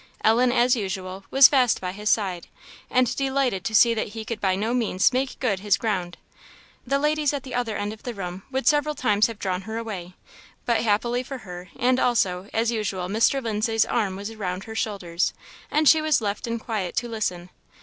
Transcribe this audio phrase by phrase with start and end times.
[0.23, 2.47] Ellen, as usual, was fast by his side,
[2.89, 6.17] and delighted to see that he could by no means make good his ground.
[6.87, 9.77] The ladies at the other end of the room would several times have drawn her
[9.77, 10.15] away,
[10.65, 13.43] but happily for her, and also, as usual, Mr.
[13.43, 15.35] Lindsay's arm was around her shoulders,
[15.69, 17.51] and she was left in quiet to listen.